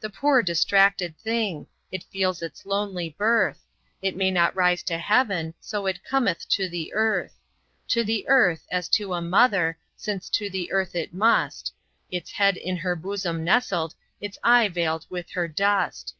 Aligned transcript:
The 0.00 0.10
poor 0.10 0.42
distracted 0.42 1.16
thing! 1.18 1.68
it 1.92 2.02
feels 2.10 2.42
its 2.42 2.66
lonely 2.66 3.14
birth; 3.16 3.60
It 4.02 4.16
may 4.16 4.28
not 4.28 4.56
rise 4.56 4.82
to 4.82 4.98
heaven, 4.98 5.54
so 5.60 5.86
it 5.86 6.02
cometh 6.02 6.48
to 6.48 6.68
the 6.68 6.92
earth; 6.92 7.38
To 7.90 8.02
the 8.02 8.28
earth, 8.28 8.66
as 8.72 8.88
to 8.88 9.14
a 9.14 9.22
mother, 9.22 9.78
since 9.94 10.28
to 10.30 10.50
the 10.50 10.72
earth 10.72 10.96
it 10.96 11.14
must, 11.14 11.72
Its 12.10 12.32
head 12.32 12.56
in 12.56 12.76
her 12.78 12.96
bosom 12.96 13.44
nestled, 13.44 13.94
its 14.20 14.36
eye 14.42 14.66
veiled 14.66 15.06
with 15.08 15.30
her 15.30 15.46
dust. 15.46 16.12